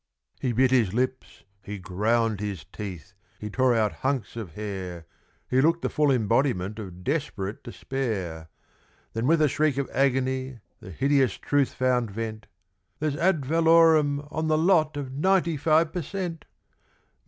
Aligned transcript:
He 0.39 0.51
bit 0.51 0.71
his 0.71 0.95
lips, 0.95 1.43
he 1.61 1.77
ground 1.77 2.39
his 2.39 2.65
teeth, 2.73 3.13
he 3.37 3.51
tore 3.51 3.75
out 3.75 3.91
hunks 4.01 4.35
of 4.35 4.53
hair, 4.55 5.05
He 5.47 5.61
looked 5.61 5.83
the 5.83 5.91
full 5.91 6.09
embodiment 6.09 6.79
of 6.79 7.03
desperate 7.03 7.63
despair; 7.63 8.49
Then 9.13 9.27
with 9.27 9.43
a 9.43 9.47
shriek 9.47 9.77
of 9.77 9.87
agony, 9.93 10.57
the 10.79 10.89
hideous 10.89 11.35
truth 11.35 11.75
found 11.75 12.09
vent, 12.09 12.47
"There's 12.97 13.15
ad 13.15 13.45
valorem 13.45 14.27
on 14.31 14.47
the 14.47 14.57
lot 14.57 14.97
of 14.97 15.11
ninety 15.13 15.55
five 15.55 15.93
per 15.93 16.01
cent.! 16.01 16.45